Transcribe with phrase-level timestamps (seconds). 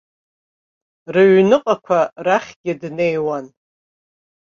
[1.13, 3.45] Рыҩныҟақәа рахьгьы днеиуан.